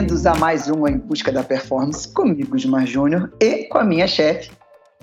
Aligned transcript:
bem-vindos 0.00 0.24
a 0.24 0.34
mais 0.34 0.66
um 0.66 0.88
Em 0.88 0.96
Busca 0.96 1.30
da 1.30 1.42
Performance 1.42 2.08
comigo, 2.08 2.52
Gusmar 2.52 2.86
Júnior, 2.86 3.30
e 3.38 3.64
com 3.64 3.76
a 3.76 3.84
minha 3.84 4.06
chefe, 4.06 4.50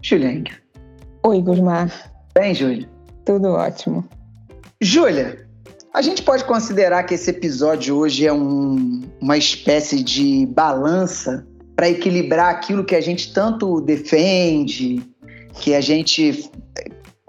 Juliane. 0.01 0.51
Oi, 1.21 1.39
Gusmar. 1.39 2.11
Bem, 2.33 2.55
Júlia? 2.55 2.89
Tudo 3.23 3.49
ótimo. 3.49 4.03
Júlia, 4.81 5.47
a 5.93 6.01
gente 6.01 6.23
pode 6.23 6.45
considerar 6.45 7.03
que 7.03 7.13
esse 7.13 7.29
episódio 7.29 7.95
hoje 7.95 8.25
é 8.25 8.33
um, 8.33 9.03
uma 9.21 9.37
espécie 9.37 10.03
de 10.03 10.47
balança 10.47 11.45
para 11.75 11.87
equilibrar 11.87 12.49
aquilo 12.49 12.83
que 12.83 12.95
a 12.95 13.01
gente 13.01 13.31
tanto 13.31 13.79
defende, 13.79 14.99
que 15.59 15.75
a 15.75 15.81
gente 15.81 16.49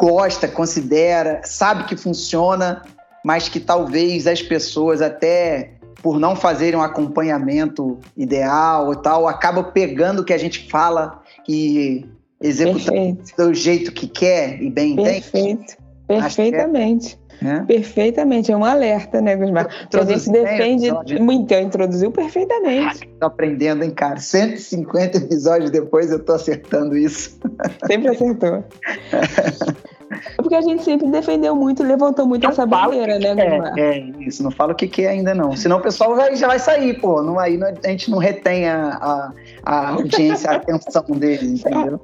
gosta, 0.00 0.48
considera, 0.48 1.42
sabe 1.44 1.84
que 1.84 1.98
funciona, 1.98 2.80
mas 3.22 3.46
que 3.46 3.60
talvez 3.60 4.26
as 4.26 4.40
pessoas 4.40 5.02
até 5.02 5.77
por 6.02 6.18
não 6.18 6.36
fazerem 6.36 6.78
um 6.78 6.82
acompanhamento 6.82 7.98
ideal 8.16 8.86
ou 8.86 8.96
tal, 8.96 9.26
acabam 9.26 9.64
pegando 9.72 10.20
o 10.20 10.24
que 10.24 10.32
a 10.32 10.38
gente 10.38 10.68
fala 10.70 11.22
e 11.48 12.06
executando 12.40 13.18
do 13.36 13.52
jeito 13.52 13.92
que 13.92 14.06
quer 14.06 14.62
e 14.62 14.70
bem 14.70 14.96
Perfeito. 14.96 15.48
entende. 15.48 15.76
Perfeitamente. 16.06 17.18
É. 17.40 17.60
Perfeitamente, 17.60 18.50
é 18.50 18.56
um 18.56 18.64
alerta, 18.64 19.20
né, 19.20 19.36
Gusmar? 19.36 19.68
a 19.92 20.04
gente 20.04 20.30
defende 20.30 20.90
muito, 21.20 21.54
introduziu 21.54 22.10
perfeitamente. 22.10 23.06
Estou 23.06 23.28
aprendendo, 23.28 23.84
hein, 23.84 23.90
cara? 23.90 24.18
150 24.18 25.18
episódios 25.18 25.70
depois 25.70 26.10
eu 26.10 26.18
estou 26.18 26.34
acertando 26.34 26.96
isso. 26.96 27.38
Sempre 27.86 28.08
acertou. 28.08 28.64
Porque 30.36 30.54
a 30.54 30.60
gente 30.60 30.84
sempre 30.84 31.08
defendeu 31.08 31.54
muito 31.54 31.82
e 31.82 31.86
levantou 31.86 32.26
muito 32.26 32.42
não 32.42 32.50
essa 32.50 32.66
bandeira, 32.66 33.18
né, 33.18 33.34
Gusmar? 33.34 33.78
É, 33.78 33.98
é, 33.98 33.98
isso, 34.20 34.42
não 34.42 34.50
fala 34.50 34.72
o 34.72 34.74
que, 34.74 34.88
que 34.88 35.02
é 35.02 35.08
ainda 35.08 35.34
não. 35.34 35.56
Senão 35.56 35.78
o 35.78 35.82
pessoal 35.82 36.14
vai, 36.14 36.34
já 36.36 36.46
vai 36.46 36.58
sair, 36.58 37.00
pô. 37.00 37.22
Não, 37.22 37.38
aí 37.38 37.56
não, 37.56 37.68
a 37.68 37.88
gente 37.88 38.10
não 38.10 38.18
retém 38.18 38.68
a, 38.68 38.88
a, 38.96 39.32
a 39.64 39.88
audiência, 39.90 40.50
a 40.50 40.56
atenção 40.56 41.04
deles, 41.08 41.60
entendeu? 41.60 42.00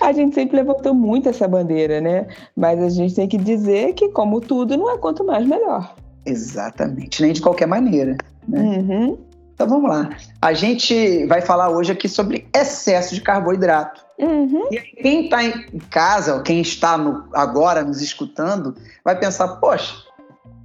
A 0.00 0.12
gente 0.12 0.34
sempre 0.34 0.56
levantou 0.56 0.94
muito 0.94 1.28
essa 1.28 1.48
bandeira, 1.48 2.00
né? 2.00 2.26
Mas 2.54 2.80
a 2.80 2.88
gente 2.88 3.14
tem 3.14 3.28
que 3.28 3.38
dizer 3.38 3.94
que, 3.94 4.08
como 4.10 4.40
tudo, 4.40 4.76
não 4.76 4.90
é 4.90 4.98
quanto 4.98 5.24
mais 5.24 5.46
melhor. 5.46 5.94
Exatamente, 6.24 7.22
nem 7.22 7.32
de 7.32 7.40
qualquer 7.40 7.66
maneira. 7.66 8.16
Né? 8.48 8.60
Uhum. 8.60 9.18
Então 9.56 9.66
vamos 9.66 9.88
lá. 9.88 10.10
A 10.40 10.52
gente 10.52 11.24
vai 11.24 11.40
falar 11.40 11.70
hoje 11.70 11.90
aqui 11.90 12.10
sobre 12.10 12.46
excesso 12.54 13.14
de 13.14 13.22
carboidrato. 13.22 14.04
Uhum. 14.18 14.68
E 14.70 14.78
quem 14.78 15.24
está 15.24 15.42
em 15.42 15.78
casa, 15.90 16.34
ou 16.34 16.42
quem 16.42 16.60
está 16.60 16.98
no, 16.98 17.24
agora 17.32 17.82
nos 17.82 18.02
escutando, 18.02 18.76
vai 19.02 19.18
pensar: 19.18 19.48
poxa, 19.56 19.94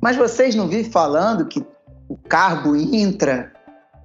mas 0.01 0.17
vocês 0.17 0.55
não 0.55 0.67
vivem 0.67 0.91
falando 0.91 1.45
que 1.45 1.65
o 2.09 2.17
carbo 2.27 2.75
intra 2.75 3.53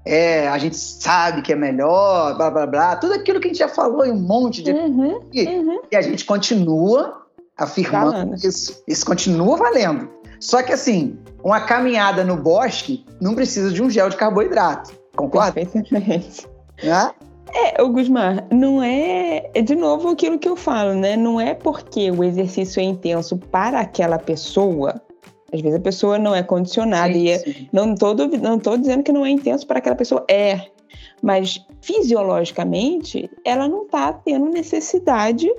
é, 0.05 0.47
a 0.47 0.56
gente 0.56 0.77
sabe 0.77 1.43
que 1.43 1.53
é 1.53 1.56
melhor, 1.56 2.37
blá 2.37 2.48
blá 2.48 2.65
blá, 2.65 2.97
tudo 2.97 3.15
aquilo 3.15 3.41
que 3.41 3.48
a 3.48 3.50
gente 3.50 3.59
já 3.59 3.69
falou 3.69 4.06
em 4.06 4.12
um 4.12 4.21
monte 4.21 4.62
de. 4.62 4.71
Uhum, 4.71 5.21
uhum. 5.34 5.81
E 5.91 5.97
a 5.97 6.00
gente 6.00 6.25
continua 6.25 7.27
afirmando 7.56 8.12
Falando. 8.12 8.34
isso. 8.37 8.84
Isso 8.87 9.05
continua 9.05 9.56
valendo. 9.56 10.09
Só 10.41 10.62
que 10.62 10.73
assim, 10.73 11.19
uma 11.42 11.61
caminhada 11.61 12.25
no 12.25 12.37
bosque 12.37 13.05
não 13.20 13.34
precisa 13.34 13.70
de 13.70 13.83
um 13.83 13.91
gel 13.91 14.09
de 14.09 14.17
carboidrato. 14.17 14.93
Concorda? 15.15 15.53
Perfeitamente. 15.53 16.47
É? 16.78 17.15
É, 17.55 17.83
o 17.83 17.89
Gusmar, 17.89 18.47
não 18.51 18.83
é. 18.83 19.51
É 19.55 19.62
de 19.62 19.75
novo 19.75 20.11
aquilo 20.11 20.39
que 20.39 20.48
eu 20.48 20.56
falo, 20.56 20.95
né? 20.95 21.17
Não 21.17 21.41
é 21.41 21.55
porque 21.55 22.11
o 22.11 22.23
exercício 22.23 22.81
é 22.81 22.83
intenso 22.83 23.39
para 23.39 23.81
aquela 23.81 24.19
pessoa 24.19 25.01
às 25.53 25.61
vezes 25.61 25.78
a 25.78 25.83
pessoa 25.83 26.19
não 26.19 26.34
é 26.34 26.43
condicionada 26.43 27.12
sim, 27.12 27.21
e 27.21 27.31
é, 27.31 27.43
não 27.73 27.95
estou 27.95 28.15
não 28.15 28.59
tô 28.59 28.77
dizendo 28.77 29.03
que 29.03 29.12
não 29.12 29.25
é 29.25 29.31
intenso 29.31 29.66
para 29.66 29.78
aquela 29.78 29.97
pessoa, 29.97 30.25
é. 30.28 30.61
Mas 31.22 31.65
fisiologicamente, 31.81 33.31
ela 33.44 33.69
não 33.69 33.84
está 33.84 34.12
tendo 34.12 34.47
necessidade 34.50 35.50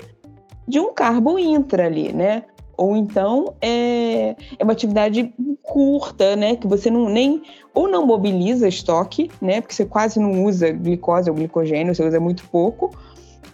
de 0.68 0.80
um 0.80 0.94
carbo 0.94 1.40
intra 1.40 1.86
ali, 1.86 2.12
né? 2.14 2.44
Ou 2.78 2.96
então 2.96 3.56
é, 3.60 4.36
é 4.58 4.64
uma 4.64 4.74
atividade 4.74 5.34
curta, 5.64 6.36
né? 6.36 6.56
Que 6.56 6.68
você 6.68 6.92
não 6.92 7.10
nem 7.10 7.42
ou 7.74 7.88
não 7.88 8.06
mobiliza 8.06 8.68
estoque, 8.68 9.32
né? 9.42 9.60
Porque 9.60 9.74
você 9.74 9.86
quase 9.86 10.20
não 10.20 10.46
usa 10.46 10.72
glicose 10.72 11.30
ou 11.30 11.36
glicogênio, 11.36 11.94
você 11.94 12.06
usa 12.06 12.20
muito 12.20 12.48
pouco. 12.50 12.96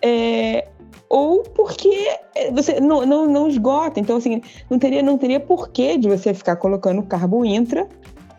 É, 0.01 0.67
ou 1.07 1.43
porque 1.43 1.89
eh, 2.35 2.51
você 2.51 2.79
não, 2.79 3.05
não, 3.05 3.27
não 3.27 3.47
esgota. 3.47 3.99
Então, 3.99 4.17
assim, 4.17 4.41
não 4.69 4.77
teria, 4.77 5.01
não 5.01 5.17
teria 5.17 5.39
porquê 5.39 5.97
de 5.97 6.09
você 6.09 6.33
ficar 6.33 6.57
colocando 6.57 7.01
carbo 7.03 7.45
intra 7.45 7.87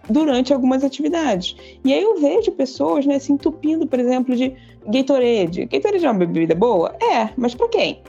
durante 0.09 0.53
algumas 0.53 0.85
atividades. 0.85 1.57
E 1.85 1.93
aí 1.93 2.03
eu 2.03 2.21
vejo 2.21 2.53
pessoas 2.53 3.07
né, 3.07 3.19
se 3.19 3.33
entupindo, 3.33 3.87
por 3.87 3.99
exemplo, 3.99 4.37
de 4.37 4.55
Gatorade. 4.87 5.65
Gatorade 5.65 6.05
é 6.05 6.11
uma 6.11 6.19
bebida 6.19 6.55
boa? 6.55 6.95
É, 7.01 7.31
mas 7.37 7.55
para 7.55 7.69
quem? 7.69 8.03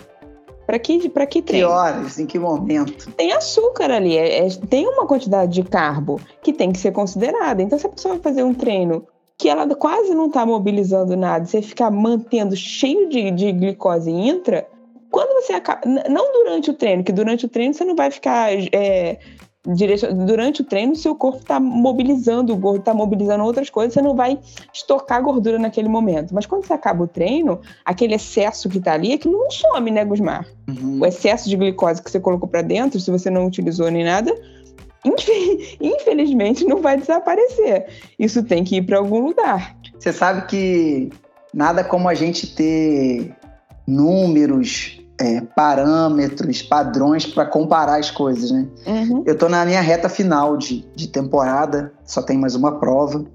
Para 0.66 0.80
que, 0.80 1.10
pra 1.10 1.26
que 1.26 1.42
treino? 1.42 1.68
Que 1.68 1.74
horas? 1.74 2.20
Em 2.20 2.26
que 2.26 2.40
momento? 2.40 3.12
Tem 3.12 3.32
açúcar 3.32 3.92
ali, 3.92 4.18
é, 4.18 4.46
é, 4.46 4.50
tem 4.70 4.88
uma 4.88 5.06
quantidade 5.06 5.54
de 5.54 5.64
carbo 5.64 6.20
que 6.42 6.52
tem 6.52 6.72
que 6.72 6.80
ser 6.80 6.92
considerada. 6.92 7.62
Então, 7.62 7.78
se 7.78 7.86
a 7.86 7.90
pessoa 7.90 8.16
vai 8.16 8.24
fazer 8.24 8.44
um 8.44 8.54
treino 8.54 9.06
que 9.38 9.50
ela 9.50 9.68
quase 9.76 10.16
não 10.16 10.28
está 10.28 10.46
mobilizando 10.46 11.16
nada, 11.16 11.46
você 11.46 11.62
ficar 11.62 11.92
mantendo 11.92 12.56
cheio 12.56 13.10
de, 13.10 13.32
de 13.32 13.52
glicose 13.52 14.10
intra, 14.10 14.68
quando 15.12 15.42
você 15.42 15.54
acaba. 15.54 15.82
Não 16.10 16.34
durante 16.34 16.72
o 16.72 16.74
treino, 16.74 17.04
que 17.04 17.12
durante 17.12 17.46
o 17.46 17.50
treino 17.50 17.74
você 17.74 17.86
não 17.86 17.96
vai 17.96 18.12
ficar. 18.12 18.50
É, 18.74 19.20
durante 19.66 20.62
o 20.62 20.64
treino, 20.64 20.96
seu 20.96 21.16
corpo 21.16 21.40
está 21.40 21.60
mobilizando, 21.60 22.54
o 22.54 22.60
corpo 22.60 22.80
está 22.80 22.94
mobilizando 22.94 23.44
outras 23.44 23.70
coisas, 23.70 23.94
você 23.94 24.02
não 24.02 24.16
vai 24.16 24.40
estocar 24.74 25.22
gordura 25.22 25.58
naquele 25.58 25.90
momento. 25.90 26.34
Mas 26.34 26.46
quando 26.46 26.66
você 26.66 26.74
acaba 26.74 27.04
o 27.04 27.08
treino, 27.08 27.60
aquele 27.84 28.16
excesso 28.16 28.70
que 28.70 28.78
está 28.78 28.94
ali, 28.94 29.14
aquilo 29.14 29.38
não 29.38 29.50
some, 29.50 29.90
né, 29.90 30.06
Gusmar? 30.06 30.46
Uhum. 30.68 31.00
O 31.02 31.06
excesso 31.06 31.50
de 31.50 31.58
glicose 31.58 32.02
que 32.02 32.12
você 32.12 32.20
colocou 32.20 32.48
para 32.48 32.62
dentro, 32.62 33.00
se 33.00 33.10
você 33.10 33.30
não 33.30 33.48
utilizou 33.48 33.90
nem 33.90 34.04
nada, 34.04 34.34
infelizmente 35.82 36.64
não 36.66 36.82
vai 36.82 36.98
desaparecer. 36.98 37.88
Isso 38.20 38.44
tem 38.44 38.64
que 38.64 38.78
ir 38.78 38.86
para 38.86 38.98
algum 38.98 39.20
lugar. 39.20 39.76
Você 39.98 40.14
sabe 40.14 40.46
que 40.48 41.10
nada 41.54 41.84
como 41.84 42.08
a 42.08 42.14
gente 42.14 42.56
ter 42.56 43.36
números, 43.88 45.00
é, 45.20 45.42
parâmetros, 45.56 46.62
padrões 46.62 47.26
para 47.26 47.46
comparar 47.46 48.00
as 48.00 48.12
coisas, 48.12 48.52
né? 48.52 48.68
Uhum. 48.86 49.24
Eu 49.26 49.34
estou 49.34 49.50
na 49.50 49.66
minha 49.66 49.82
reta 49.82 50.10
final 50.10 50.58
de, 50.58 50.86
de 50.96 51.08
temporada, 51.08 51.94
só 52.04 52.22
tem 52.22 52.38
mais 52.38 52.56
uma 52.56 52.80
prova. 52.80 53.26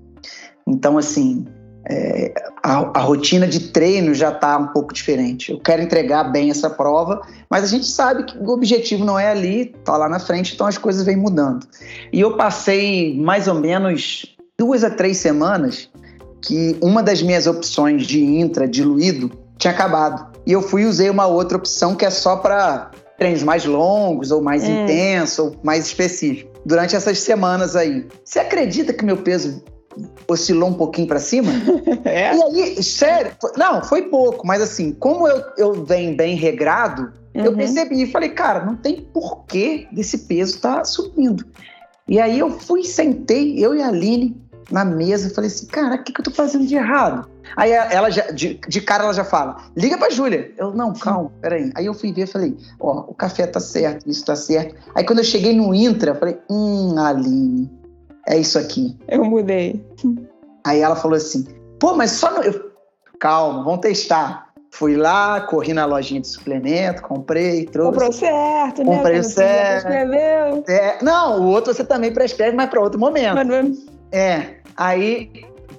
Então, 0.66 0.98
assim, 0.98 1.46
é, 1.88 2.34
a, 2.62 2.98
a, 2.98 3.00
rotina 3.00 3.46
de 3.46 3.70
treino 3.70 4.14
já 4.14 4.30
está 4.30 4.58
um 4.58 4.68
pouco 4.68 4.92
diferente. 4.92 5.52
Eu 5.52 5.58
quero 5.58 5.82
entregar 5.82 6.24
bem 6.24 6.50
essa 6.50 6.68
prova, 6.68 7.22
mas 7.48 7.64
a 7.64 7.66
gente 7.66 7.86
sabe 7.86 8.24
que 8.24 8.36
o 8.38 8.50
objetivo 8.50 9.04
não 9.04 9.18
é 9.18 9.30
ali, 9.30 9.74
está 9.78 9.96
lá 9.96 10.08
na 10.08 10.18
frente, 10.18 10.54
então 10.54 10.66
as 10.66 10.76
coisas 10.76 11.04
vêm 11.04 11.16
mudando. 11.16 11.66
E 12.12 12.20
eu 12.20 12.36
passei 12.36 13.18
mais 13.18 13.48
ou 13.48 13.54
menos 13.54 14.36
duas 14.58 14.84
a 14.84 14.90
três 14.90 15.16
semanas 15.16 15.88
que 16.42 16.76
uma 16.80 17.02
das 17.02 17.22
minhas 17.22 17.46
opções 17.46 18.06
de 18.06 18.22
intra 18.22 18.68
diluído 18.68 19.30
tinha 19.58 19.72
acabado. 19.72 20.30
E 20.46 20.52
eu 20.52 20.62
fui 20.62 20.82
e 20.82 20.86
usei 20.86 21.10
uma 21.10 21.26
outra 21.26 21.56
opção 21.56 21.94
que 21.94 22.04
é 22.04 22.10
só 22.10 22.36
para 22.36 22.90
treinos 23.18 23.42
mais 23.42 23.64
longos, 23.64 24.30
ou 24.30 24.40
mais 24.40 24.64
hum. 24.64 24.84
intensos, 24.84 25.38
ou 25.38 25.56
mais 25.62 25.86
específicos. 25.86 26.50
Durante 26.64 26.96
essas 26.96 27.20
semanas 27.20 27.76
aí. 27.76 28.06
Você 28.24 28.38
acredita 28.38 28.92
que 28.92 29.04
meu 29.04 29.18
peso 29.18 29.62
oscilou 30.26 30.70
um 30.70 30.74
pouquinho 30.74 31.06
para 31.06 31.18
cima. 31.18 31.50
É? 32.02 32.34
E 32.34 32.62
aí, 32.62 32.82
sério, 32.82 33.32
não, 33.56 33.82
foi 33.82 34.02
pouco, 34.02 34.46
mas 34.46 34.62
assim, 34.62 34.92
como 34.92 35.28
eu, 35.28 35.44
eu 35.58 35.84
venho 35.84 36.16
bem 36.16 36.34
regrado, 36.34 37.12
uhum. 37.34 37.44
eu 37.44 37.54
percebi 37.54 38.02
e 38.02 38.10
falei, 38.10 38.30
cara, 38.30 38.64
não 38.64 38.74
tem 38.74 39.02
porquê 39.12 39.86
desse 39.92 40.18
peso 40.18 40.56
estar 40.56 40.78
tá 40.78 40.84
subindo. 40.84 41.44
E 42.08 42.18
aí 42.18 42.38
eu 42.38 42.58
fui, 42.58 42.84
sentei, 42.84 43.62
eu 43.62 43.74
e 43.74 43.82
a 43.82 43.88
Aline 43.88 44.39
na 44.70 44.84
mesa 44.84 45.28
e 45.28 45.34
falei 45.34 45.48
assim, 45.48 45.66
cara, 45.66 45.96
o 45.96 46.02
que, 46.02 46.12
que 46.12 46.20
eu 46.20 46.24
tô 46.24 46.30
fazendo 46.30 46.66
de 46.66 46.74
errado? 46.74 47.28
Aí 47.56 47.72
ela 47.72 48.10
já, 48.10 48.30
de, 48.30 48.54
de 48.68 48.80
cara 48.80 49.04
ela 49.04 49.12
já 49.12 49.24
fala, 49.24 49.56
liga 49.76 49.98
pra 49.98 50.10
Júlia. 50.10 50.52
Eu, 50.56 50.72
não, 50.72 50.92
calma, 50.92 51.32
peraí. 51.40 51.72
Aí 51.74 51.86
eu 51.86 51.94
fui 51.94 52.12
ver 52.12 52.22
e 52.22 52.26
falei, 52.26 52.56
ó, 52.78 53.06
o 53.08 53.14
café 53.14 53.46
tá 53.46 53.60
certo, 53.60 54.08
isso 54.08 54.24
tá 54.24 54.36
certo. 54.36 54.76
Aí 54.94 55.04
quando 55.04 55.18
eu 55.18 55.24
cheguei 55.24 55.54
no 55.54 55.74
Intra, 55.74 56.12
eu 56.12 56.16
falei, 56.16 56.38
hum, 56.48 56.98
Aline, 56.98 57.70
é 58.28 58.38
isso 58.38 58.58
aqui. 58.58 58.96
Eu 59.08 59.24
mudei. 59.24 59.84
Aí 60.64 60.80
ela 60.80 60.96
falou 60.96 61.16
assim, 61.16 61.44
pô, 61.78 61.94
mas 61.94 62.12
só 62.12 62.32
no... 62.32 62.42
Eu, 62.42 62.70
Calma, 63.20 63.62
vamos 63.62 63.80
testar. 63.80 64.48
Fui 64.70 64.96
lá, 64.96 65.42
corri 65.42 65.74
na 65.74 65.84
lojinha 65.84 66.22
de 66.22 66.28
suplemento, 66.28 67.02
comprei, 67.02 67.66
trouxe. 67.66 67.92
Comprou 67.92 68.12
certo, 68.12 68.82
né? 68.82 68.96
Comprei 68.96 69.18
o 69.18 69.24
certo. 69.24 69.88
É, 70.70 70.98
não, 71.02 71.42
o 71.42 71.48
outro 71.48 71.74
você 71.74 71.84
também 71.84 72.12
prescreve, 72.12 72.56
mas 72.56 72.70
para 72.70 72.80
outro 72.80 72.98
momento. 72.98 73.34
Mas... 73.34 73.99
É, 74.12 74.56
aí 74.76 75.30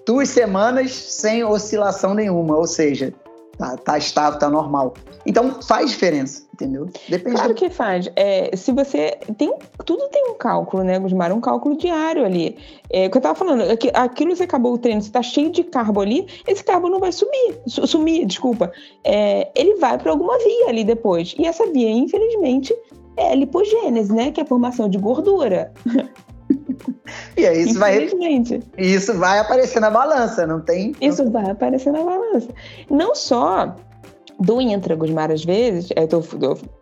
duas 0.06 0.30
semanas 0.30 0.92
sem 0.92 1.44
oscilação 1.44 2.14
nenhuma, 2.14 2.58
ou 2.58 2.68
seja, 2.68 3.14
tá, 3.58 3.78
tá 3.78 3.98
estável, 3.98 4.40
tá 4.40 4.50
normal. 4.50 4.94
Então 5.26 5.62
faz 5.62 5.92
diferença, 5.92 6.44
entendeu? 6.54 6.90
Depende 7.08 7.36
claro 7.36 7.54
do... 7.54 7.56
que 7.56 7.70
faz. 7.70 8.10
É, 8.16 8.56
se 8.56 8.72
você 8.72 9.18
tem 9.38 9.54
tudo 9.86 10.08
tem 10.10 10.32
um 10.32 10.34
cálculo, 10.34 10.84
né, 10.84 10.98
Gusmar? 10.98 11.32
Um 11.32 11.40
cálculo 11.40 11.78
diário 11.78 12.26
ali. 12.26 12.58
É, 12.90 13.08
o 13.08 13.12
que 13.12 13.18
eu 13.18 13.22
tava 13.22 13.36
falando, 13.36 13.64
aquilo 13.94 14.36
você 14.36 14.44
acabou 14.44 14.74
o 14.74 14.78
treino, 14.78 15.02
você 15.02 15.12
tá 15.12 15.22
cheio 15.22 15.52
de 15.52 15.64
carbo 15.64 16.02
ali, 16.02 16.26
esse 16.48 16.64
carbo 16.64 16.90
não 16.90 17.00
vai 17.00 17.12
sumir, 17.12 17.60
sumir, 17.68 18.26
desculpa. 18.26 18.72
É, 19.04 19.52
ele 19.56 19.76
vai 19.76 19.98
para 19.98 20.12
alguma 20.12 20.38
via 20.40 20.70
ali 20.70 20.84
depois. 20.84 21.36
E 21.38 21.46
essa 21.46 21.68
via, 21.72 21.90
infelizmente, 21.90 22.76
é 23.16 23.36
lipogênese, 23.36 24.12
né? 24.12 24.32
Que 24.32 24.40
é 24.40 24.44
a 24.44 24.48
formação 24.48 24.90
de 24.90 24.98
gordura. 24.98 25.72
E 27.38 27.48
aí 27.48 27.62
isso 27.62 27.80
vai, 27.80 28.10
isso 28.78 29.14
vai 29.18 29.40
aparecer 29.40 29.80
na 29.80 29.90
balança, 29.90 30.46
não 30.46 30.60
tem? 30.60 30.94
Isso 31.00 31.30
vai 31.32 31.50
aparecer 31.50 31.92
na 31.92 32.04
balança. 32.04 32.50
Não 32.90 33.16
só 33.16 33.74
do 34.42 34.60
intra, 34.60 34.96
Gusmar, 34.96 35.32
às 35.32 35.46
vezes, 35.46 35.90
é, 35.96 36.08
tô, 36.08 36.20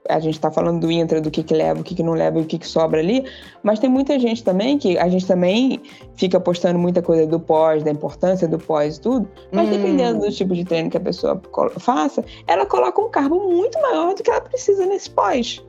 a 0.07 0.19
gente 0.19 0.35
está 0.35 0.49
falando 0.49 0.79
do 0.79 0.89
intra, 0.89 1.19
do 1.19 1.29
que, 1.29 1.43
que 1.43 1.53
leva, 1.53 1.81
o 1.81 1.83
que, 1.83 1.93
que 1.93 2.01
não 2.01 2.13
leva 2.13 2.39
e 2.39 2.41
o 2.41 2.45
que, 2.45 2.57
que 2.57 2.65
sobra 2.65 3.01
ali, 3.01 3.25
mas 3.61 3.79
tem 3.79 3.89
muita 3.89 4.17
gente 4.17 4.43
também 4.43 4.77
que 4.77 4.97
a 4.97 5.09
gente 5.09 5.27
também 5.27 5.81
fica 6.15 6.39
postando 6.39 6.79
muita 6.79 7.01
coisa 7.01 7.27
do 7.27 7.37
pós, 7.37 7.83
da 7.83 7.91
importância 7.91 8.47
do 8.47 8.57
pós 8.57 8.95
e 8.95 9.01
tudo, 9.01 9.29
mas 9.51 9.67
hum. 9.67 9.71
dependendo 9.71 10.21
do 10.21 10.31
tipo 10.31 10.55
de 10.55 10.63
treino 10.63 10.89
que 10.89 10.97
a 10.97 11.01
pessoa 11.01 11.41
faça, 11.77 12.23
ela 12.47 12.65
coloca 12.65 13.01
um 13.01 13.09
carbo 13.09 13.49
muito 13.49 13.79
maior 13.81 14.15
do 14.15 14.23
que 14.23 14.31
ela 14.31 14.41
precisa 14.41 14.85
nesse 14.85 15.09
pós. 15.09 15.61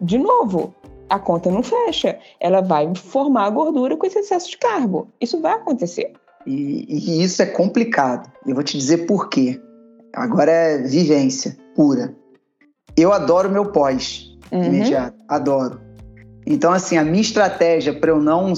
De 0.00 0.18
novo, 0.18 0.74
a 1.10 1.18
conta 1.18 1.50
não 1.50 1.62
fecha. 1.62 2.18
Ela 2.38 2.60
vai 2.60 2.90
formar 2.94 3.46
a 3.46 3.50
gordura 3.50 3.96
com 3.96 4.06
esse 4.06 4.20
excesso 4.20 4.50
de 4.50 4.58
carbo. 4.58 5.08
Isso 5.20 5.40
vai 5.40 5.52
acontecer. 5.52 6.12
E, 6.46 6.86
e 6.88 7.22
isso 7.22 7.42
é 7.42 7.46
complicado. 7.46 8.30
Eu 8.46 8.54
vou 8.54 8.64
te 8.64 8.78
dizer 8.78 9.06
por 9.06 9.28
quê. 9.28 9.60
Agora 10.14 10.50
é 10.50 10.78
vivência 10.78 11.56
pura. 11.74 12.14
Eu 12.96 13.12
adoro 13.12 13.50
meu 13.50 13.66
pós 13.66 14.38
uhum. 14.50 14.64
imediato. 14.64 15.16
Adoro. 15.28 15.80
Então, 16.46 16.72
assim, 16.72 16.96
a 16.96 17.04
minha 17.04 17.20
estratégia 17.20 17.92
para 17.92 18.10
eu 18.10 18.20
não 18.20 18.52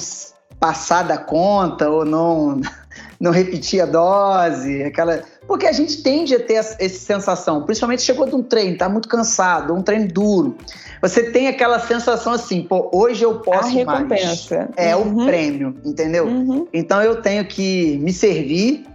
passar 0.61 1.03
da 1.03 1.19
conta 1.19 1.91
ou 1.91 2.05
não, 2.05 2.61
não 3.19 3.31
repetir 3.31 3.81
a 3.81 3.87
dose, 3.87 4.85
aquela. 4.85 5.23
Porque 5.47 5.67
a 5.67 5.73
gente 5.73 6.03
tende 6.03 6.35
a 6.35 6.41
ter 6.41 6.55
essa, 6.55 6.77
essa 6.79 6.99
sensação, 6.99 7.63
principalmente 7.65 8.03
chegou 8.03 8.27
de 8.27 8.35
um 8.35 8.43
treino, 8.43 8.79
tá 8.79 8.89
muito 8.89 9.09
cansado, 9.09 9.75
um 9.75 9.83
treino 9.83 10.09
duro 10.09 10.57
você 11.03 11.33
tem 11.33 11.49
aquela 11.49 11.81
sensação 11.81 12.33
assim, 12.33 12.63
pô, 12.63 12.89
hoje 12.95 13.25
eu 13.25 13.41
posso 13.41 13.67
a 13.67 13.71
recompensa. 13.71 14.57
mais. 14.57 14.71
É 14.77 14.95
uhum. 14.95 15.25
o 15.25 15.27
prêmio, 15.27 15.77
entendeu? 15.85 16.27
Uhum. 16.27 16.69
Então 16.73 17.03
eu 17.03 17.21
tenho 17.21 17.45
que 17.45 17.99
me 17.99 18.13
servir, 18.13 18.87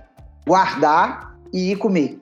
guardar 0.48 1.36
e 1.52 1.74
ir 1.74 1.76
comer. 1.76 2.18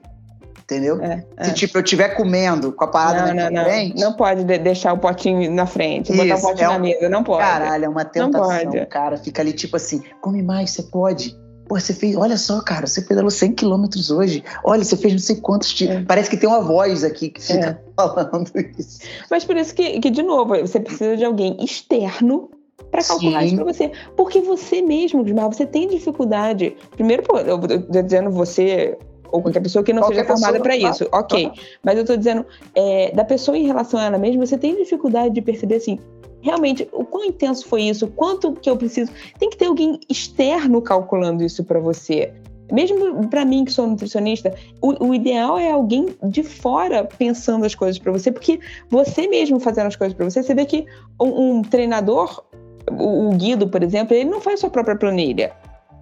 Entendeu? 0.58 1.00
É, 1.00 1.24
é. 1.36 1.44
Se 1.44 1.54
tipo, 1.54 1.78
eu 1.78 1.82
estiver 1.84 2.16
comendo 2.16 2.72
com 2.72 2.82
a 2.82 2.88
parada 2.88 3.32
não, 3.32 3.44
na 3.44 3.50
não, 3.50 3.64
frente. 3.64 4.00
Não 4.00 4.12
pode 4.14 4.42
deixar 4.42 4.92
o 4.92 4.98
potinho 4.98 5.48
na 5.52 5.66
frente, 5.66 6.10
Isso, 6.12 6.20
botar 6.20 6.34
o 6.34 6.40
potinho 6.40 6.64
é 6.64 6.68
um... 6.68 6.72
na 6.72 6.78
mesa, 6.80 7.08
não 7.08 7.22
pode. 7.22 7.44
Caralho, 7.44 7.84
é 7.84 7.88
uma 7.88 8.04
tentação. 8.04 8.86
Cara, 8.90 9.16
fica 9.16 9.40
ali 9.40 9.52
tipo 9.52 9.76
assim, 9.76 10.02
come 10.20 10.42
mais, 10.42 10.70
você 10.70 10.82
pode. 10.82 11.38
Pô, 11.68 11.78
você 11.78 11.92
fez, 11.92 12.16
olha 12.16 12.36
só, 12.36 12.60
cara, 12.60 12.86
você 12.86 13.02
pedalou 13.02 13.30
100 13.30 13.52
quilômetros 13.54 14.10
hoje. 14.10 14.42
Olha, 14.62 14.84
você 14.84 14.96
fez 14.96 15.14
não 15.14 15.20
sei 15.20 15.36
quantos. 15.36 15.80
É. 15.82 16.02
Parece 16.02 16.30
que 16.30 16.36
tem 16.36 16.48
uma 16.48 16.60
voz 16.60 17.02
aqui 17.02 17.28
que 17.28 17.42
fica 17.42 17.70
é. 17.70 17.78
falando 17.96 18.50
isso. 18.78 19.00
Mas 19.30 19.44
por 19.44 19.56
isso 19.56 19.74
que, 19.74 19.98
que, 20.00 20.10
de 20.10 20.22
novo, 20.22 20.56
você 20.60 20.78
precisa 20.78 21.16
de 21.16 21.24
alguém 21.24 21.56
externo 21.62 22.50
para 22.90 23.02
calcular 23.02 23.40
Sim. 23.40 23.46
isso 23.46 23.56
para 23.56 23.64
você. 23.64 23.92
Porque 24.16 24.40
você 24.40 24.80
mesmo, 24.80 25.24
Gusmar, 25.24 25.48
você 25.48 25.66
tem 25.66 25.88
dificuldade. 25.88 26.76
Primeiro, 26.92 27.22
pô, 27.24 27.38
eu 27.38 27.58
tô 27.58 28.02
dizendo 28.02 28.30
você 28.30 28.96
ou 29.30 29.42
qualquer 29.42 29.60
pessoa 29.60 29.82
que 29.82 29.92
não 29.92 30.02
qualquer 30.02 30.22
seja 30.22 30.36
formada 30.36 30.60
para 30.60 30.76
isso, 30.76 31.06
ok. 31.12 31.46
Uhum. 31.46 31.52
Mas 31.82 31.98
eu 31.98 32.04
tô 32.04 32.16
dizendo, 32.16 32.46
é, 32.74 33.12
da 33.12 33.24
pessoa 33.24 33.56
em 33.56 33.66
relação 33.66 33.98
a 33.98 34.04
ela 34.04 34.18
mesma, 34.18 34.46
você 34.46 34.56
tem 34.56 34.76
dificuldade 34.76 35.34
de 35.34 35.42
perceber 35.42 35.76
assim, 35.76 35.98
realmente 36.46 36.88
o 36.92 37.04
quão 37.04 37.24
intenso 37.24 37.66
foi 37.66 37.82
isso, 37.82 38.06
quanto 38.06 38.52
que 38.52 38.70
eu 38.70 38.76
preciso. 38.76 39.10
Tem 39.36 39.50
que 39.50 39.56
ter 39.56 39.66
alguém 39.66 39.98
externo 40.08 40.80
calculando 40.80 41.42
isso 41.42 41.64
para 41.64 41.80
você. 41.80 42.32
Mesmo 42.70 43.28
para 43.28 43.44
mim 43.44 43.64
que 43.64 43.72
sou 43.72 43.86
nutricionista, 43.86 44.54
o, 44.80 45.08
o, 45.08 45.14
ideal 45.14 45.58
é 45.58 45.70
alguém 45.72 46.06
de 46.22 46.44
fora 46.44 47.04
pensando 47.04 47.64
as 47.64 47.74
coisas 47.74 47.98
para 47.98 48.12
você, 48.12 48.30
porque 48.30 48.60
você 48.88 49.26
mesmo 49.26 49.58
fazendo 49.58 49.86
as 49.88 49.96
coisas 49.96 50.16
para 50.16 50.28
você, 50.28 50.42
você 50.42 50.54
vê 50.54 50.64
que 50.64 50.86
um, 51.20 51.58
um 51.58 51.62
treinador, 51.62 52.44
o, 52.90 53.28
o, 53.28 53.30
Guido, 53.30 53.68
por 53.68 53.82
exemplo, 53.82 54.14
ele 54.16 54.30
não 54.30 54.40
faz 54.40 54.60
sua 54.60 54.70
própria 54.70 54.96
planilha. 54.96 55.52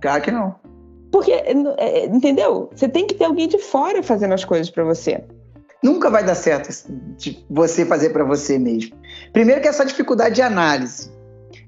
Claro 0.01 0.23
que 0.23 0.31
não. 0.31 0.55
Porque, 1.11 1.33
é, 1.33 2.07
entendeu? 2.07 2.69
Você 2.75 2.89
tem 2.89 3.07
que 3.07 3.15
ter 3.15 3.25
alguém 3.25 3.49
de 3.49 3.59
fora 3.59 4.03
fazendo 4.03 4.35
as 4.35 4.45
coisas 4.45 4.69
para 4.69 4.85
você. 4.85 5.23
Nunca 5.83 6.09
vai 6.09 6.25
dar 6.25 6.35
certo 6.35 6.71
de 7.19 7.45
você 7.51 7.85
fazer 7.85 8.11
para 8.11 8.25
você 8.25 8.59
mesmo. 8.59 8.97
Primeiro 9.35 9.61
que 9.61 9.67
é 9.67 9.71
essa 9.71 9.85
dificuldade 9.85 10.37
de 10.37 10.43
análise. 10.43 11.13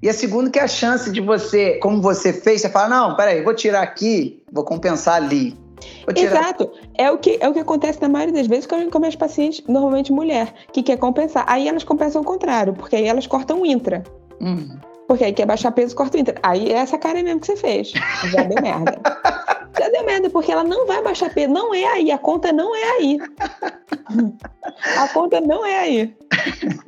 E 0.00 0.08
a 0.08 0.14
segunda 0.14 0.48
que 0.48 0.58
é 0.58 0.62
a 0.62 0.68
chance 0.68 1.10
de 1.10 1.20
você, 1.20 1.78
como 1.78 2.00
você 2.00 2.32
fez, 2.32 2.60
você 2.60 2.68
fala, 2.68 2.88
não, 2.88 3.16
peraí, 3.16 3.42
vou 3.42 3.52
tirar 3.52 3.82
aqui, 3.82 4.40
vou 4.52 4.64
compensar 4.64 5.16
ali. 5.16 5.58
Exato. 6.14 6.70
É 6.96 7.10
o, 7.10 7.18
que, 7.18 7.38
é 7.40 7.48
o 7.48 7.52
que 7.52 7.58
acontece 7.58 8.00
na 8.00 8.08
maioria 8.08 8.34
das 8.34 8.46
vezes 8.46 8.66
com, 8.66 8.88
com 8.88 9.04
as 9.04 9.16
pacientes, 9.16 9.64
normalmente 9.66 10.12
mulher, 10.12 10.54
que 10.72 10.80
quer 10.80 10.96
compensar. 10.96 11.44
Aí 11.48 11.66
elas 11.66 11.82
compensam 11.82 12.22
o 12.22 12.24
contrário, 12.24 12.72
porque 12.72 12.94
aí 12.94 13.04
elas 13.04 13.26
cortam 13.26 13.62
o 13.62 13.66
intra. 13.66 14.04
Uhum. 14.40 14.78
Porque 15.08 15.24
aí 15.24 15.32
quer 15.32 15.46
baixar 15.46 15.72
peso, 15.72 15.94
corta 15.96 16.16
o 16.16 16.20
intra. 16.20 16.36
Aí 16.44 16.70
é 16.70 16.76
essa 16.76 16.96
cara 16.96 17.20
mesmo 17.20 17.40
que 17.40 17.46
você 17.46 17.56
fez. 17.56 17.92
Já 18.30 18.44
deu 18.44 18.62
merda. 18.62 19.00
Já 19.78 19.88
deu 19.90 20.04
merda, 20.06 20.30
porque 20.30 20.50
ela 20.50 20.64
não 20.64 20.86
vai 20.86 21.02
baixar 21.02 21.32
peso. 21.34 21.52
Não 21.52 21.74
é 21.74 21.84
aí, 21.84 22.10
a 22.10 22.16
conta 22.18 22.52
não 22.52 22.74
é 22.74 22.90
aí. 22.92 23.18
A 24.98 25.08
conta 25.08 25.40
não 25.40 25.64
é 25.64 25.78
aí. 25.78 26.16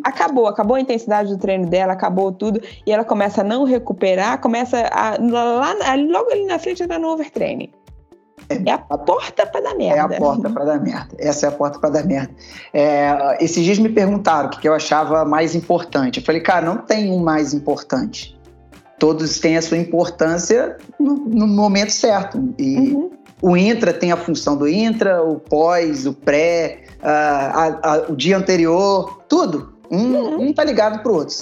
Acabou, 0.05 0.46
acabou 0.46 0.76
a 0.76 0.81
intensidade 0.81 1.31
do 1.31 1.38
treino 1.38 1.66
dela, 1.66 1.93
acabou 1.93 2.32
tudo, 2.32 2.60
e 2.87 2.93
ela 2.93 3.05
começa 3.05 3.40
a 3.40 3.44
não 3.44 3.64
recuperar, 3.64 4.40
começa 4.40 4.88
a. 4.93 5.16
Lá, 5.20 5.75
logo 5.96 6.31
ali 6.31 6.46
na 6.46 6.58
frente 6.58 6.82
ela 6.82 6.99
no 6.99 7.08
overtraining. 7.08 7.70
É 8.49 8.72
a 8.72 8.78
porta 8.78 9.44
para 9.44 9.60
dar 9.60 9.75
merda. 9.75 10.14
É 10.14 10.16
a 10.16 10.19
porta 10.19 10.49
para 10.49 10.64
dar 10.64 10.81
merda. 10.81 11.14
Essa 11.19 11.46
é 11.46 11.49
a 11.50 11.52
porta 11.52 11.78
para 11.78 11.90
dar 11.90 12.05
merda. 12.05 12.31
É, 12.72 13.37
esses 13.44 13.62
dias 13.62 13.78
me 13.78 13.90
perguntaram 13.90 14.49
o 14.49 14.50
que 14.50 14.66
eu 14.66 14.72
achava 14.72 15.22
mais 15.25 15.55
importante. 15.55 16.20
Eu 16.20 16.25
falei, 16.25 16.40
cara, 16.40 16.64
não 16.64 16.78
tem 16.78 17.12
um 17.12 17.19
mais 17.19 17.52
importante 17.52 18.38
todos 18.99 19.38
têm 19.38 19.56
a 19.56 19.62
sua 19.62 19.76
importância 19.76 20.76
no, 20.99 21.14
no 21.14 21.46
momento 21.46 21.93
certo. 21.93 22.52
E 22.58 22.76
uhum. 22.76 23.11
O 23.40 23.56
intra 23.56 23.93
tem 23.93 24.12
a 24.12 24.17
função 24.17 24.56
do 24.56 24.69
intra, 24.69 25.23
o 25.23 25.38
pós, 25.38 26.06
o 26.06 26.12
pré, 26.12 26.85
a, 27.02 27.67
a, 27.82 27.96
o 28.08 28.17
dia 28.17 28.37
anterior, 28.37 29.23
tudo. 29.29 29.73
Um, 29.90 30.14
uhum. 30.14 30.40
um 30.49 30.52
tá 30.52 30.64
ligado 30.64 31.02
pro 31.02 31.14
outro. 31.14 31.37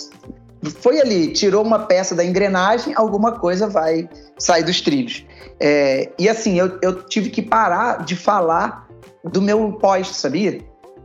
Foi 0.80 1.00
ali, 1.00 1.32
tirou 1.32 1.62
uma 1.62 1.80
peça 1.80 2.14
da 2.14 2.24
engrenagem, 2.24 2.92
alguma 2.96 3.32
coisa 3.32 3.68
vai 3.68 4.08
sair 4.38 4.64
dos 4.64 4.80
trilhos. 4.80 5.24
É, 5.60 6.10
e 6.18 6.28
assim, 6.28 6.58
eu, 6.58 6.78
eu 6.82 7.02
tive 7.04 7.30
que 7.30 7.42
parar 7.42 8.04
de 8.04 8.16
falar 8.16 8.86
do 9.24 9.40
meu 9.40 9.72
pós, 9.72 10.08
sabia? 10.08 10.60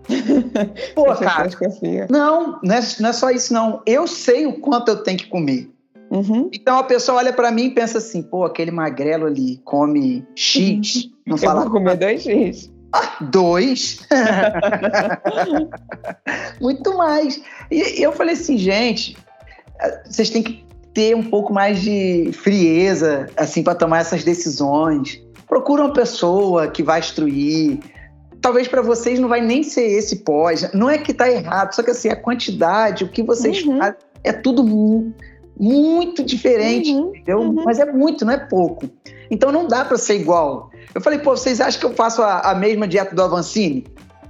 Pô, 0.96 1.06
cara. 1.16 1.50
Não, 2.10 2.60
não 2.64 2.76
é, 2.76 2.82
não 3.00 3.10
é 3.10 3.14
só 3.14 3.30
isso, 3.30 3.54
não. 3.54 3.82
Eu 3.86 4.08
sei 4.08 4.46
o 4.46 4.60
quanto 4.60 4.90
eu 4.90 5.04
tenho 5.04 5.18
que 5.18 5.28
comer. 5.28 5.70
Uhum. 6.22 6.50
Então 6.54 6.78
a 6.78 6.84
pessoa 6.84 7.18
olha 7.18 7.34
para 7.34 7.52
mim 7.52 7.66
e 7.66 7.72
pensa 7.72 7.98
assim: 7.98 8.22
pô, 8.22 8.46
aquele 8.46 8.72
magrelo 8.72 9.26
ali 9.26 9.60
come 9.64 10.26
X. 10.36 10.96
Uhum. 10.96 11.12
Não 11.28 11.38
fala. 11.38 11.62
Eu 11.62 11.64
vou 11.64 11.72
comer 11.72 11.98
dois 11.98 12.24
X. 12.24 12.72
Ah, 12.94 13.18
dois? 13.32 14.00
Muito 16.62 16.98
mais. 16.98 17.42
E 17.72 18.04
eu 18.04 18.12
falei 18.12 18.34
assim, 18.34 18.58
gente, 18.58 19.18
vocês 20.06 20.30
têm 20.30 20.44
que 20.44 20.66
ter 20.94 21.16
um 21.16 21.24
pouco 21.24 21.54
mais 21.54 21.82
de 21.82 22.32
frieza, 22.34 23.28
assim, 23.38 23.64
para 23.64 23.76
tomar 23.76 24.00
essas 24.00 24.24
decisões. 24.24 25.22
Procura 25.48 25.84
uma 25.84 25.94
pessoa 25.94 26.68
que 26.68 26.84
vai 26.84 27.00
instruir. 27.00 27.80
Talvez 28.42 28.68
para 28.68 28.82
vocês 28.82 29.20
não 29.20 29.30
vai 29.30 29.42
nem 29.42 29.64
ser 29.64 29.86
esse 29.86 30.18
pós. 30.18 30.72
Não 30.74 30.90
é 30.90 30.98
que 30.98 31.14
tá 31.14 31.30
errado, 31.30 31.74
só 31.74 31.84
que 31.84 31.92
assim, 31.92 32.10
a 32.10 32.16
quantidade, 32.16 33.04
o 33.04 33.10
que 33.10 33.24
vocês 33.24 33.64
uhum. 33.64 33.78
fazem, 33.78 33.96
é 34.24 34.34
tudo 34.34 35.14
muito 35.60 36.24
diferente, 36.24 36.92
uhum, 36.92 37.10
entendeu? 37.10 37.40
Uhum. 37.40 37.64
Mas 37.66 37.80
é 37.80 37.86
muito, 37.92 38.26
não 38.26 38.34
é 38.34 38.38
pouco. 38.38 38.90
Então 39.30 39.52
não 39.52 39.68
dá 39.68 39.86
para 39.86 39.98
ser 39.98 40.16
igual. 40.16 40.72
Eu 40.94 41.02
falei, 41.02 41.20
pô, 41.20 41.32
vocês 41.32 41.62
acham 41.62 41.80
que 41.80 41.86
eu 41.86 41.94
faço 41.94 42.22
a, 42.22 42.52
a 42.52 42.56
mesma 42.56 42.88
dieta 42.88 43.16
do 43.16 43.22
Avancini? 43.22 43.86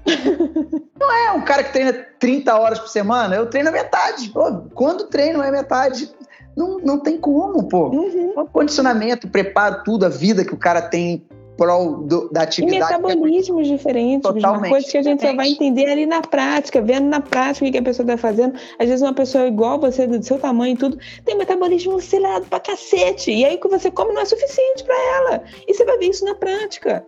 não 1.00 1.12
é 1.12 1.32
um 1.32 1.42
cara 1.42 1.63
que 1.63 1.72
treina 1.72 1.94
30 2.20 2.56
horas 2.56 2.80
por 2.80 2.90
semana, 2.90 3.36
eu 3.36 3.48
treino 3.48 3.70
a 3.70 3.72
metade. 3.72 4.30
Pô, 4.30 4.63
quando 4.74 5.06
treino 5.06 5.42
é 5.42 5.51
metade. 5.51 6.10
Não, 6.56 6.80
não 6.80 7.00
tem 7.00 7.18
como, 7.18 7.68
pô. 7.68 7.90
Uhum. 7.90 8.34
O 8.36 8.46
condicionamento, 8.46 9.28
preparo, 9.28 9.84
tudo, 9.84 10.06
a 10.06 10.10
vida 10.10 10.44
que 10.44 10.54
o 10.54 10.58
cara 10.58 10.82
tem 10.82 11.25
prol 11.62 11.98
do, 11.98 12.27
da 12.30 12.41
atividade. 12.41 12.75
E 12.75 12.98
metabolismos 12.98 13.68
é 13.68 13.75
diferentes, 13.75 14.27
uma 14.27 14.68
coisa 14.68 14.89
que 14.89 14.98
a 14.98 15.03
gente 15.03 15.22
só 15.22 15.36
vai 15.36 15.50
entender 15.50 15.88
ali 15.88 16.08
na 16.08 16.20
prática, 16.20 16.82
vendo 16.82 17.06
na 17.08 17.22
prática 17.22 17.68
o 17.68 17.72
que 17.72 17.77
a 17.77 17.84
pessoa 17.84 18.03
está 18.03 18.18
fazendo. 18.18 18.58
Às 18.80 18.88
vezes 18.88 19.03
uma 19.03 19.13
pessoa 19.13 19.46
igual 19.46 19.80
você, 19.80 20.08
do 20.08 20.24
seu 20.24 20.39
tamanho 20.39 20.74
e 20.74 20.77
tudo, 20.77 20.98
tem 21.24 21.38
metabolismo 21.38 21.98
acelerado 21.98 22.48
pra 22.48 22.60
cacete. 22.60 23.32
E 23.32 23.46
aí 23.46 23.58
o 23.58 23.60
que 23.60 23.68
você 23.68 23.91
come 23.91 24.12
não 24.12 24.24
é 24.24 24.25
suficiente 24.25 24.84
para 24.84 24.96
ela. 24.96 25.44
E 25.68 25.72
você 25.72 25.86
vai 25.86 26.00
ver 26.00 26.08
isso 26.08 26.25
na 26.25 26.34
prática. 26.34 27.06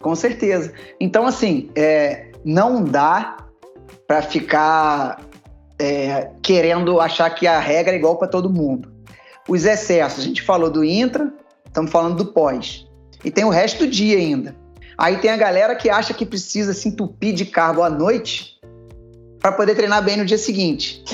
Com 0.00 0.14
certeza. 0.14 0.72
Então, 0.98 1.26
assim, 1.26 1.68
é, 1.76 2.28
não 2.42 2.82
dá 2.82 3.36
para 4.06 4.22
ficar 4.22 5.20
é, 5.78 6.30
querendo 6.40 6.98
achar 6.98 7.28
que 7.28 7.46
a 7.46 7.60
regra 7.60 7.92
é 7.92 7.98
igual 7.98 8.16
para 8.16 8.28
todo 8.28 8.48
mundo. 8.48 8.90
Os 9.46 9.66
excessos, 9.66 10.20
a 10.20 10.26
gente 10.26 10.40
falou 10.40 10.70
do 10.70 10.82
intra, 10.82 11.30
estamos 11.66 11.90
falando 11.90 12.24
do 12.24 12.32
pós. 12.32 12.85
E 13.24 13.30
tem 13.30 13.44
o 13.44 13.50
resto 13.50 13.84
do 13.84 13.90
dia 13.90 14.18
ainda. 14.18 14.54
Aí 14.98 15.18
tem 15.18 15.30
a 15.30 15.36
galera 15.36 15.74
que 15.74 15.90
acha 15.90 16.14
que 16.14 16.24
precisa 16.24 16.72
se 16.72 16.88
entupir 16.88 17.34
de 17.34 17.44
carbo 17.44 17.82
à 17.82 17.90
noite 17.90 18.58
para 19.40 19.52
poder 19.52 19.74
treinar 19.74 20.02
bem 20.02 20.16
no 20.16 20.24
dia 20.24 20.38
seguinte. 20.38 21.04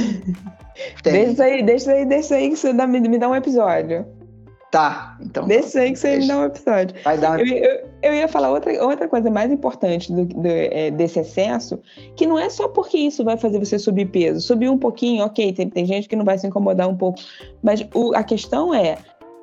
deixa 1.02 1.44
aí, 1.44 1.62
deixa 1.62 1.92
aí, 1.92 2.06
deixa 2.06 2.34
aí 2.36 2.50
que 2.50 2.56
você 2.56 2.72
dá, 2.72 2.86
me, 2.86 3.00
me 3.00 3.18
dá 3.18 3.28
um 3.28 3.34
episódio. 3.34 4.06
Tá, 4.72 5.18
então. 5.20 5.46
Deixa 5.46 5.80
aí 5.80 5.92
que 5.92 5.98
você 5.98 6.12
deixa. 6.12 6.22
me 6.22 6.28
dá 6.28 6.38
um 6.38 6.44
episódio. 6.46 6.96
Vai 7.04 7.18
dar 7.18 7.32
um... 7.32 7.40
eu, 7.40 7.46
eu, 7.46 7.80
eu, 8.00 8.14
ia 8.14 8.26
falar 8.26 8.50
outra, 8.50 8.72
outra 8.82 9.06
coisa 9.06 9.30
mais 9.30 9.52
importante 9.52 10.10
do, 10.10 10.24
do, 10.24 10.46
é, 10.46 10.90
desse 10.90 11.20
excesso, 11.20 11.78
que 12.16 12.26
não 12.26 12.38
é 12.38 12.48
só 12.48 12.68
porque 12.68 12.96
isso 12.96 13.22
vai 13.22 13.36
fazer 13.36 13.58
você 13.58 13.78
subir 13.78 14.06
peso. 14.06 14.40
Subir 14.40 14.70
um 14.70 14.78
pouquinho, 14.78 15.24
ok, 15.24 15.52
tem, 15.52 15.68
tem 15.68 15.84
gente 15.84 16.08
que 16.08 16.16
não 16.16 16.24
vai 16.24 16.38
se 16.38 16.46
incomodar 16.46 16.88
um 16.88 16.96
pouco. 16.96 17.20
Mas 17.62 17.86
o, 17.92 18.14
a 18.14 18.24
questão 18.24 18.72
é, 18.72 18.96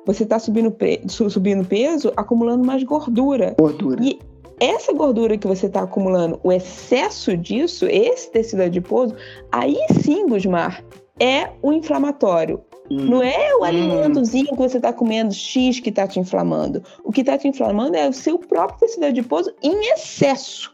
você 0.06 0.24
está 0.24 0.38
subindo, 0.38 0.74
subindo 1.06 1.66
peso, 1.66 2.12
acumulando 2.16 2.64
mais 2.64 2.82
gordura. 2.82 3.54
Gordura. 3.58 4.02
E 4.02 4.18
essa 4.60 4.92
gordura 4.92 5.38
que 5.38 5.46
você 5.46 5.66
está 5.66 5.82
acumulando, 5.82 6.38
o 6.42 6.52
excesso 6.52 7.36
disso, 7.36 7.86
esse 7.86 8.30
tecido 8.30 8.62
adiposo, 8.62 9.14
aí 9.50 9.78
sim, 10.02 10.26
Gusmar, 10.28 10.84
é 11.18 11.50
o 11.62 11.72
inflamatório. 11.72 12.60
Hum. 12.90 13.04
Não 13.04 13.22
é 13.22 13.54
o 13.54 13.60
hum. 13.60 13.64
alimentozinho 13.64 14.48
que 14.48 14.56
você 14.56 14.76
está 14.76 14.92
comendo 14.92 15.32
X 15.32 15.80
que 15.80 15.90
está 15.90 16.06
te 16.06 16.20
inflamando. 16.20 16.82
O 17.04 17.12
que 17.12 17.20
está 17.20 17.38
te 17.38 17.48
inflamando 17.48 17.96
é 17.96 18.08
o 18.08 18.12
seu 18.12 18.38
próprio 18.38 18.80
tecido 18.80 19.06
adiposo 19.06 19.52
em 19.62 19.92
excesso. 19.92 20.72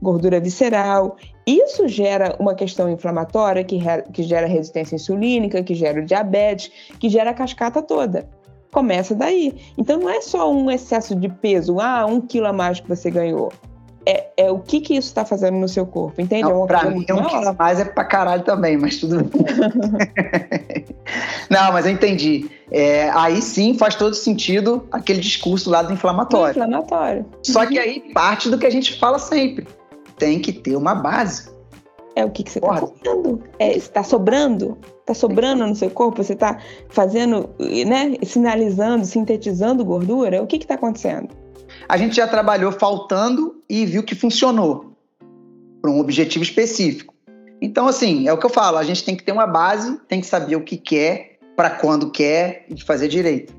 Gordura 0.00 0.40
visceral. 0.40 1.16
Isso 1.46 1.86
gera 1.88 2.36
uma 2.38 2.54
questão 2.54 2.88
inflamatória 2.90 3.64
que, 3.64 3.78
que 4.12 4.22
gera 4.22 4.46
resistência 4.46 4.96
insulínica, 4.96 5.62
que 5.62 5.74
gera 5.74 6.00
o 6.00 6.04
diabetes, 6.04 6.70
que 6.98 7.08
gera 7.08 7.30
a 7.30 7.34
cascata 7.34 7.82
toda. 7.82 8.28
Começa 8.72 9.14
daí. 9.14 9.54
Então 9.76 9.98
não 9.98 10.08
é 10.08 10.20
só 10.20 10.50
um 10.52 10.70
excesso 10.70 11.14
de 11.14 11.28
peso, 11.28 11.80
ah, 11.80 12.06
um 12.06 12.20
quilo 12.20 12.46
a 12.46 12.52
mais 12.52 12.80
que 12.80 12.88
você 12.88 13.10
ganhou 13.10 13.52
é, 14.06 14.26
é 14.36 14.50
o 14.50 14.58
que, 14.58 14.80
que 14.80 14.94
isso 14.94 15.08
está 15.08 15.24
fazendo 15.24 15.58
no 15.58 15.68
seu 15.68 15.86
corpo, 15.86 16.20
entende? 16.20 16.44
Não, 16.44 16.64
é 16.64 16.66
pra 16.66 16.84
mim, 16.84 17.00
um 17.00 17.04
quilo 17.04 17.48
a 17.48 17.52
mais 17.52 17.80
é 17.80 17.84
pra 17.84 18.04
caralho 18.04 18.42
também, 18.42 18.76
mas 18.76 18.98
tudo 18.98 19.22
bem. 19.22 19.30
Não, 21.50 21.72
mas 21.72 21.86
eu 21.86 21.92
entendi. 21.92 22.48
É, 22.70 23.10
aí 23.10 23.42
sim 23.42 23.76
faz 23.76 23.94
todo 23.94 24.14
sentido 24.14 24.86
aquele 24.90 25.20
discurso 25.20 25.68
lá 25.68 25.82
do 25.82 25.92
inflamatório. 25.92 26.54
Do 26.54 26.64
inflamatório. 26.64 27.26
Só 27.42 27.66
que 27.66 27.78
aí 27.78 28.00
parte 28.14 28.48
do 28.48 28.56
que 28.56 28.66
a 28.66 28.70
gente 28.70 28.98
fala 28.98 29.18
sempre. 29.18 29.66
Tem 30.20 30.38
que 30.38 30.52
ter 30.52 30.76
uma 30.76 30.94
base. 30.94 31.50
É 32.14 32.24
o 32.24 32.30
que, 32.30 32.44
que 32.44 32.52
você 32.52 32.60
está 32.60 32.76
fazendo. 32.76 33.42
É, 33.58 33.76
está 33.76 34.04
sobrando? 34.04 34.78
Está 35.00 35.14
sobrando 35.14 35.66
no 35.66 35.74
seu 35.74 35.90
corpo? 35.90 36.22
Você 36.22 36.34
está 36.34 36.58
fazendo, 36.88 37.50
né? 37.58 38.14
Sinalizando, 38.22 39.04
sintetizando 39.04 39.84
gordura? 39.84 40.40
O 40.40 40.46
que 40.46 40.56
está 40.56 40.74
acontecendo? 40.74 41.28
a 41.90 41.96
gente 41.96 42.14
já 42.14 42.28
trabalhou 42.28 42.70
faltando 42.70 43.62
e 43.68 43.84
viu 43.84 44.04
que 44.04 44.14
funcionou 44.14 44.96
para 45.82 45.90
um 45.90 45.98
objetivo 45.98 46.44
específico. 46.44 47.12
Então, 47.60 47.88
assim, 47.88 48.28
é 48.28 48.32
o 48.32 48.38
que 48.38 48.46
eu 48.46 48.50
falo, 48.50 48.78
a 48.78 48.84
gente 48.84 49.04
tem 49.04 49.16
que 49.16 49.24
ter 49.24 49.32
uma 49.32 49.46
base, 49.46 49.98
tem 50.06 50.20
que 50.20 50.26
saber 50.28 50.54
o 50.54 50.62
que 50.62 50.76
quer, 50.76 51.38
para 51.56 51.68
quando 51.68 52.12
quer 52.12 52.64
e 52.68 52.80
fazer 52.80 53.08
direito. 53.08 53.52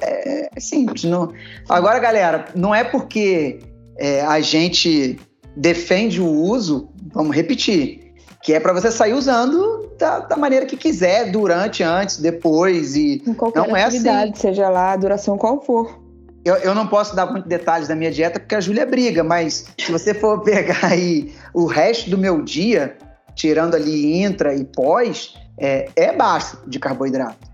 É, 0.00 0.50
é 0.54 0.60
simples. 0.60 1.04
Não... 1.04 1.32
Agora, 1.66 1.98
galera, 1.98 2.46
não 2.54 2.74
é 2.74 2.84
porque 2.84 3.60
é, 3.98 4.20
a 4.20 4.42
gente 4.42 5.18
defende 5.56 6.20
o 6.20 6.28
uso, 6.28 6.88
vamos 7.12 7.34
repetir, 7.34 8.14
que 8.42 8.52
é 8.52 8.60
para 8.60 8.72
você 8.72 8.90
sair 8.90 9.14
usando 9.14 9.90
da, 9.98 10.20
da, 10.20 10.36
maneira 10.36 10.66
que 10.66 10.76
quiser, 10.76 11.30
durante, 11.30 11.82
antes, 11.82 12.18
depois 12.18 12.96
e 12.96 13.22
em 13.26 13.34
qualquer 13.34 13.66
não 13.66 13.76
é 13.76 13.84
assim. 13.84 14.34
seja 14.34 14.68
lá 14.68 14.92
a 14.92 14.96
duração 14.96 15.38
qual 15.38 15.62
for. 15.62 16.02
Eu, 16.44 16.56
eu 16.56 16.74
não 16.74 16.86
posso 16.86 17.16
dar 17.16 17.24
muitos 17.24 17.48
detalhes 17.48 17.88
da 17.88 17.94
minha 17.94 18.10
dieta 18.10 18.38
porque 18.38 18.54
a 18.54 18.60
Júlia 18.60 18.84
briga, 18.84 19.24
mas 19.24 19.66
se 19.78 19.90
você 19.90 20.12
for 20.12 20.40
pegar 20.44 20.84
aí 20.84 21.32
o 21.54 21.64
resto 21.64 22.10
do 22.10 22.18
meu 22.18 22.42
dia, 22.42 22.98
tirando 23.34 23.74
ali 23.74 24.22
intra 24.22 24.54
e 24.54 24.64
pós, 24.64 25.34
é, 25.58 25.88
é 25.96 26.12
baixo 26.12 26.58
de 26.66 26.78
carboidrato. 26.78 27.48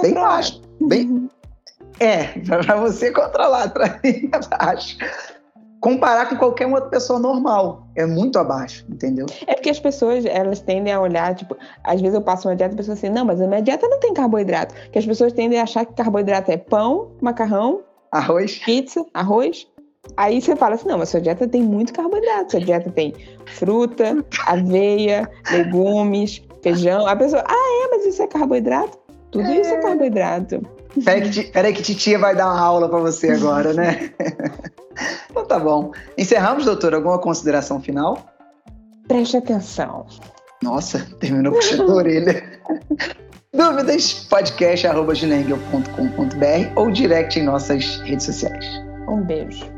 Bem 0.00 0.14
baixo. 0.14 0.62
Bem, 0.80 1.08
uhum. 1.08 1.30
é, 1.98 2.24
para 2.46 2.76
você 2.76 3.10
controlar, 3.10 3.70
para 3.70 3.98
mim 4.04 4.30
é 4.32 4.56
baixo. 4.56 4.96
Comparar 5.80 6.28
com 6.28 6.36
qualquer 6.36 6.66
outra 6.66 6.90
pessoa 6.90 7.18
normal, 7.18 7.86
é 7.94 8.04
muito 8.04 8.38
abaixo, 8.38 8.84
entendeu? 8.88 9.26
É 9.46 9.54
porque 9.54 9.70
as 9.70 9.78
pessoas, 9.78 10.24
elas 10.24 10.60
tendem 10.60 10.92
a 10.92 11.00
olhar, 11.00 11.34
tipo, 11.34 11.56
às 11.84 12.00
vezes 12.00 12.14
eu 12.14 12.22
passo 12.22 12.48
uma 12.48 12.56
dieta 12.56 12.72
e 12.72 12.74
a 12.74 12.76
pessoa 12.78 12.94
assim, 12.94 13.08
não, 13.08 13.24
mas 13.24 13.40
a 13.40 13.46
minha 13.46 13.62
dieta 13.62 13.86
não 13.88 14.00
tem 14.00 14.12
carboidrato. 14.12 14.74
Que 14.90 14.98
as 14.98 15.06
pessoas 15.06 15.32
tendem 15.32 15.60
a 15.60 15.62
achar 15.62 15.86
que 15.86 15.94
carboidrato 15.94 16.50
é 16.50 16.56
pão, 16.56 17.12
macarrão 17.20 17.82
Arroz. 18.10 18.58
Pizza, 18.64 19.04
arroz. 19.12 19.66
Aí 20.16 20.40
você 20.40 20.56
fala 20.56 20.74
assim, 20.74 20.88
não, 20.88 20.98
mas 20.98 21.10
sua 21.10 21.20
dieta 21.20 21.46
tem 21.46 21.62
muito 21.62 21.92
carboidrato. 21.92 22.52
Sua 22.52 22.60
dieta 22.60 22.90
tem 22.90 23.14
fruta, 23.46 24.24
aveia, 24.46 25.28
legumes, 25.50 26.42
feijão. 26.62 27.06
A 27.06 27.14
pessoa, 27.14 27.44
ah, 27.46 27.84
é, 27.84 27.88
mas 27.90 28.06
isso 28.06 28.22
é 28.22 28.26
carboidrato? 28.26 28.98
Tudo 29.30 29.46
é. 29.46 29.60
isso 29.60 29.70
é 29.70 29.80
carboidrato. 29.80 30.62
Peraí 31.04 31.30
que, 31.30 31.82
que 31.82 31.82
titia 31.82 32.18
vai 32.18 32.34
dar 32.34 32.46
uma 32.46 32.60
aula 32.60 32.88
para 32.88 32.98
você 32.98 33.30
agora, 33.30 33.72
né? 33.72 34.12
então 35.30 35.44
tá 35.44 35.58
bom. 35.58 35.92
Encerramos, 36.16 36.64
doutor. 36.64 36.94
Alguma 36.94 37.18
consideração 37.18 37.80
final? 37.80 38.26
Preste 39.06 39.36
atenção. 39.36 40.06
Nossa, 40.62 41.06
terminou 41.20 41.52
puxando 41.52 41.90
a 41.90 41.94
orelha. 41.94 42.60
Dúvidas? 43.52 44.26
podcast.com.br 44.28 45.56
ou 46.76 46.90
direct 46.90 47.38
em 47.38 47.44
nossas 47.44 47.96
redes 48.00 48.26
sociais. 48.26 48.64
Um 49.08 49.22
beijo. 49.22 49.77